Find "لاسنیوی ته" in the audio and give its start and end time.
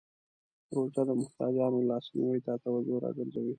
1.89-2.53